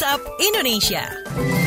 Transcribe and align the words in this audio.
WhatsApp 0.00 0.24
Indonesia. 0.40 1.59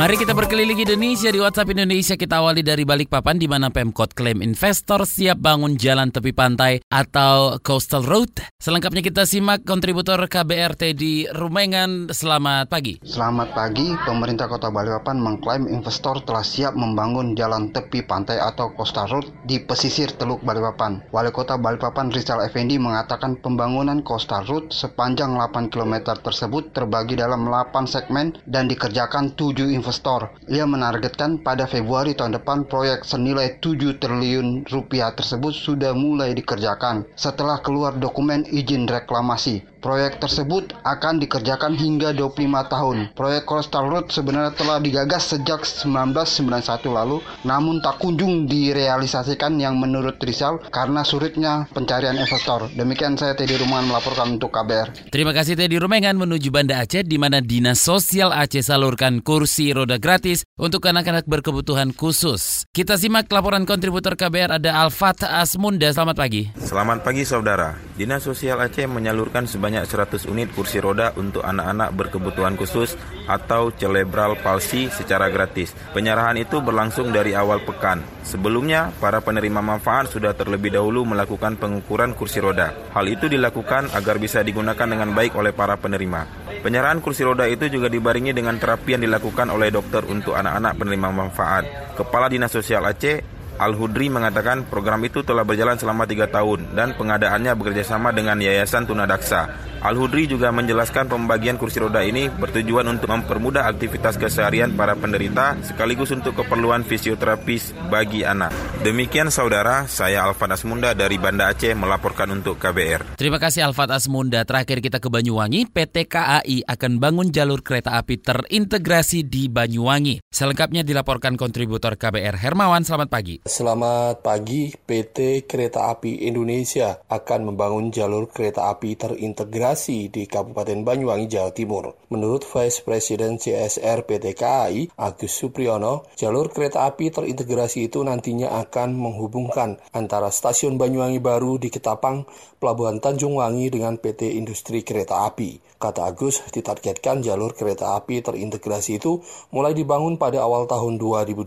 Mari 0.00 0.16
kita 0.16 0.32
berkeliling 0.32 0.80
Indonesia 0.80 1.28
di 1.28 1.36
WhatsApp 1.44 1.76
Indonesia 1.76 2.16
kita 2.16 2.40
awali 2.40 2.64
dari 2.64 2.88
Balikpapan 2.88 3.36
di 3.36 3.44
mana 3.44 3.68
Pemkot 3.68 4.16
klaim 4.16 4.40
investor 4.40 5.04
siap 5.04 5.44
bangun 5.44 5.76
jalan 5.76 6.08
tepi 6.08 6.32
pantai 6.32 6.80
atau 6.88 7.60
coastal 7.60 8.08
road. 8.08 8.32
Selengkapnya 8.56 9.04
kita 9.04 9.28
simak 9.28 9.60
kontributor 9.68 10.16
KBRT 10.24 10.96
di 10.96 11.28
Rumengan. 11.28 12.08
Selamat 12.16 12.72
pagi. 12.72 12.96
Selamat 13.04 13.52
pagi, 13.52 13.92
pemerintah 14.08 14.48
Kota 14.48 14.72
Balikpapan 14.72 15.20
mengklaim 15.20 15.68
investor 15.68 16.24
telah 16.24 16.48
siap 16.48 16.72
membangun 16.72 17.36
jalan 17.36 17.68
tepi 17.68 18.00
pantai 18.00 18.40
atau 18.40 18.72
coastal 18.72 19.04
road 19.04 19.28
di 19.44 19.60
pesisir 19.60 20.16
Teluk 20.16 20.40
Balikpapan. 20.40 21.12
Wali 21.12 21.28
Kota 21.28 21.60
Balikpapan 21.60 22.08
Rizal 22.08 22.40
Effendi 22.40 22.80
mengatakan 22.80 23.36
pembangunan 23.36 24.00
coastal 24.00 24.48
road 24.48 24.72
sepanjang 24.72 25.36
8 25.36 25.68
km 25.68 26.16
tersebut 26.24 26.72
terbagi 26.72 27.20
dalam 27.20 27.44
8 27.44 27.84
segmen 27.84 28.32
dan 28.48 28.64
dikerjakan 28.64 29.36
7 29.36 29.68
investor 29.68 29.89
investor. 29.90 30.30
Ia 30.46 30.70
menargetkan 30.70 31.42
pada 31.42 31.66
Februari 31.66 32.14
tahun 32.14 32.38
depan 32.38 32.70
proyek 32.70 33.02
senilai 33.02 33.58
7 33.58 33.98
triliun 33.98 34.70
rupiah 34.70 35.10
tersebut 35.10 35.50
sudah 35.50 35.90
mulai 35.98 36.30
dikerjakan 36.30 37.10
setelah 37.18 37.58
keluar 37.58 37.98
dokumen 37.98 38.46
izin 38.46 38.86
reklamasi. 38.86 39.66
Proyek 39.80 40.20
tersebut 40.20 40.76
akan 40.84 41.24
dikerjakan 41.24 41.72
hingga 41.72 42.12
25 42.12 42.36
tahun. 42.68 42.96
Proyek 43.16 43.48
Coastal 43.48 43.88
Road 43.88 44.12
sebenarnya 44.12 44.52
telah 44.52 44.76
digagas 44.76 45.32
sejak 45.32 45.64
1991 45.64 46.84
lalu, 46.92 47.24
namun 47.48 47.80
tak 47.80 47.96
kunjung 47.96 48.44
direalisasikan 48.44 49.56
yang 49.56 49.80
menurut 49.80 50.20
Rizal 50.20 50.60
karena 50.68 51.00
sulitnya 51.00 51.64
pencarian 51.72 52.20
investor. 52.20 52.68
Demikian 52.76 53.16
saya 53.16 53.32
Teddy 53.32 53.56
Rumangan 53.56 53.88
melaporkan 53.88 54.36
untuk 54.36 54.52
KBR. 54.52 55.08
Terima 55.08 55.32
kasih 55.32 55.56
Teddy 55.56 55.80
Rumengan 55.80 56.20
menuju 56.20 56.52
Banda 56.52 56.84
Aceh 56.84 57.00
di 57.00 57.16
mana 57.16 57.40
Dinas 57.40 57.80
Sosial 57.80 58.36
Aceh 58.36 58.60
salurkan 58.60 59.24
kursi 59.24 59.72
roda 59.72 59.96
gratis 59.96 60.44
untuk 60.60 60.84
anak-anak 60.84 61.24
berkebutuhan 61.24 61.96
khusus. 61.96 62.68
Kita 62.68 63.00
simak 63.00 63.32
laporan 63.32 63.64
kontributor 63.64 64.12
KBR 64.12 64.60
ada 64.60 64.84
Alfat 64.84 65.24
Asmunda. 65.24 65.88
Selamat 65.88 66.20
pagi. 66.20 66.52
Selamat 66.60 67.00
pagi 67.00 67.24
saudara. 67.24 67.80
Dinas 67.96 68.28
Sosial 68.28 68.60
Aceh 68.60 68.84
menyalurkan 68.84 69.48
sebanyak 69.48 69.69
sebanyak 69.70 69.86
100 70.26 70.26
unit 70.34 70.48
kursi 70.50 70.82
roda 70.82 71.14
untuk 71.14 71.46
anak-anak 71.46 71.94
berkebutuhan 71.94 72.58
khusus 72.58 72.98
atau 73.30 73.70
cerebral 73.70 74.34
palsy 74.42 74.90
secara 74.90 75.30
gratis. 75.30 75.70
Penyerahan 75.94 76.34
itu 76.42 76.58
berlangsung 76.58 77.14
dari 77.14 77.38
awal 77.38 77.62
pekan. 77.62 78.02
Sebelumnya, 78.26 78.90
para 78.98 79.22
penerima 79.22 79.62
manfaat 79.62 80.10
sudah 80.10 80.34
terlebih 80.34 80.74
dahulu 80.74 81.06
melakukan 81.06 81.54
pengukuran 81.54 82.18
kursi 82.18 82.42
roda. 82.42 82.74
Hal 82.90 83.06
itu 83.06 83.30
dilakukan 83.30 83.94
agar 83.94 84.18
bisa 84.18 84.42
digunakan 84.42 84.90
dengan 84.90 85.14
baik 85.14 85.38
oleh 85.38 85.54
para 85.54 85.78
penerima. 85.78 86.50
Penyerahan 86.66 86.98
kursi 86.98 87.22
roda 87.22 87.46
itu 87.46 87.70
juga 87.70 87.86
dibaringi 87.86 88.34
dengan 88.34 88.58
terapi 88.58 88.98
yang 88.98 89.06
dilakukan 89.06 89.54
oleh 89.54 89.70
dokter 89.70 90.02
untuk 90.10 90.34
anak-anak 90.34 90.74
penerima 90.74 91.08
manfaat. 91.14 91.94
Kepala 91.94 92.26
Dinas 92.26 92.50
Sosial 92.50 92.82
Aceh, 92.90 93.39
Al-Hudri 93.60 94.08
mengatakan 94.08 94.64
program 94.64 95.04
itu 95.04 95.20
telah 95.20 95.44
berjalan 95.44 95.76
selama 95.76 96.08
tiga 96.08 96.24
tahun 96.32 96.72
dan 96.72 96.96
pengadaannya 96.96 97.52
bekerjasama 97.60 98.08
dengan 98.16 98.40
Yayasan 98.40 98.88
Tunadaksa. 98.88 99.52
Al-Hudri 99.80 100.28
juga 100.28 100.52
menjelaskan 100.52 101.08
pembagian 101.08 101.56
kursi 101.56 101.80
roda 101.80 102.04
ini 102.04 102.28
bertujuan 102.28 102.84
untuk 102.84 103.08
mempermudah 103.08 103.64
aktivitas 103.64 104.20
keseharian 104.20 104.76
para 104.76 104.92
penderita 104.92 105.56
sekaligus 105.64 106.12
untuk 106.12 106.36
keperluan 106.36 106.84
fisioterapis 106.84 107.72
bagi 107.88 108.20
anak. 108.20 108.52
Demikian 108.84 109.32
saudara, 109.32 109.88
saya 109.88 110.28
Alfad 110.28 110.52
Asmunda 110.52 110.92
dari 110.92 111.16
Banda 111.16 111.48
Aceh 111.48 111.72
melaporkan 111.72 112.28
untuk 112.28 112.60
KBR. 112.60 113.16
Terima 113.16 113.40
kasih 113.40 113.72
Alfad 113.72 113.88
Asmunda. 113.88 114.44
Terakhir 114.44 114.84
kita 114.84 115.00
ke 115.00 115.08
Banyuwangi, 115.08 115.72
PT 115.72 116.12
KAI 116.12 116.60
akan 116.68 117.00
bangun 117.00 117.32
jalur 117.32 117.64
kereta 117.64 117.96
api 117.96 118.20
terintegrasi 118.20 119.24
di 119.24 119.48
Banyuwangi. 119.48 120.20
Selengkapnya 120.28 120.84
dilaporkan 120.84 121.40
kontributor 121.40 121.96
KBR 121.96 122.36
Hermawan. 122.36 122.84
Selamat 122.84 123.08
pagi. 123.08 123.40
Selamat 123.48 124.20
pagi, 124.20 124.76
PT 124.76 125.48
Kereta 125.48 125.88
Api 125.88 126.28
Indonesia 126.28 127.00
akan 127.08 127.48
membangun 127.48 127.88
jalur 127.88 128.28
kereta 128.28 128.68
api 128.68 128.92
terintegrasi 129.00 129.69
migrasi 129.70 130.10
di 130.10 130.26
Kabupaten 130.26 130.82
Banyuwangi, 130.82 131.30
Jawa 131.30 131.54
Timur. 131.54 131.94
Menurut 132.10 132.42
Vice 132.42 132.82
President 132.82 133.38
CSR 133.38 134.02
PT 134.02 134.34
KAI, 134.34 134.90
Agus 134.98 135.30
Supriyono, 135.30 136.10
jalur 136.18 136.50
kereta 136.50 136.90
api 136.90 137.14
terintegrasi 137.14 137.86
itu 137.86 138.02
nantinya 138.02 138.58
akan 138.66 138.98
menghubungkan 138.98 139.78
antara 139.94 140.34
stasiun 140.34 140.74
Banyuwangi 140.74 141.22
Baru 141.22 141.62
di 141.62 141.70
Ketapang, 141.70 142.26
Pelabuhan 142.58 142.98
Tanjung 142.98 143.38
Wangi 143.38 143.70
dengan 143.70 143.94
PT 143.94 144.34
Industri 144.34 144.82
Kereta 144.82 145.22
Api. 145.30 145.69
Kata 145.80 146.12
Agus, 146.12 146.44
ditargetkan 146.52 147.24
jalur 147.24 147.56
kereta 147.56 147.96
api 147.96 148.20
terintegrasi 148.20 149.00
itu 149.00 149.24
mulai 149.48 149.72
dibangun 149.72 150.20
pada 150.20 150.44
awal 150.44 150.68
tahun 150.68 151.00
2020. 151.00 151.40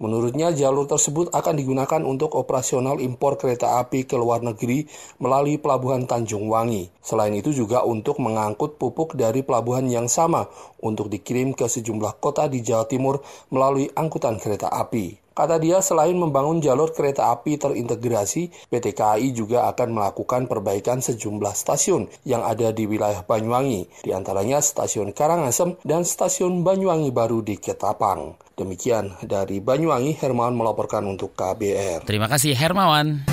Menurutnya, 0.00 0.48
jalur 0.56 0.88
tersebut 0.88 1.28
akan 1.28 1.60
digunakan 1.60 2.00
untuk 2.00 2.40
operasional 2.40 2.96
impor 3.04 3.36
kereta 3.36 3.76
api 3.84 4.08
ke 4.08 4.16
luar 4.16 4.40
negeri 4.40 4.88
melalui 5.20 5.60
Pelabuhan 5.60 6.08
Tanjung 6.08 6.48
Wangi. 6.48 6.88
Selain 7.04 7.36
itu 7.36 7.52
juga 7.52 7.84
untuk 7.84 8.16
mengangkut 8.24 8.80
pupuk 8.80 9.12
dari 9.12 9.44
pelabuhan 9.44 9.84
yang 9.92 10.08
sama 10.08 10.48
untuk 10.80 11.12
dikirim 11.12 11.52
ke 11.52 11.68
sejumlah 11.68 12.16
kota 12.16 12.48
di 12.48 12.64
Jawa 12.64 12.88
Timur 12.88 13.20
melalui 13.52 13.92
angkutan 13.92 14.40
kereta 14.40 14.72
api. 14.72 15.29
Kata 15.40 15.56
dia, 15.56 15.80
selain 15.80 16.20
membangun 16.20 16.60
jalur 16.60 16.92
kereta 16.92 17.32
api 17.32 17.56
terintegrasi, 17.56 18.68
PT 18.68 18.92
KAI 18.92 19.32
juga 19.32 19.72
akan 19.72 19.96
melakukan 19.96 20.44
perbaikan 20.44 21.00
sejumlah 21.00 21.56
stasiun 21.56 22.12
yang 22.28 22.44
ada 22.44 22.76
di 22.76 22.84
wilayah 22.84 23.24
Banyuwangi, 23.24 24.04
di 24.04 24.12
antaranya 24.12 24.60
stasiun 24.60 25.16
Karangasem 25.16 25.80
dan 25.80 26.04
stasiun 26.04 26.60
Banyuwangi 26.60 27.08
Baru 27.08 27.40
di 27.40 27.56
Ketapang. 27.56 28.36
Demikian 28.52 29.16
dari 29.24 29.64
Banyuwangi, 29.64 30.12
Hermawan 30.20 30.52
melaporkan 30.52 31.08
untuk 31.08 31.32
KBR. 31.32 32.04
Terima 32.04 32.28
kasih 32.28 32.52
Hermawan. 32.52 33.24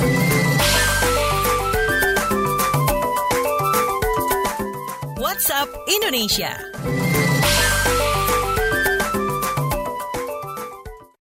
WhatsApp 5.20 5.68
Indonesia. 5.92 6.56